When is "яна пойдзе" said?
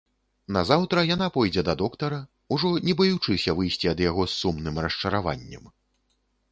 1.15-1.63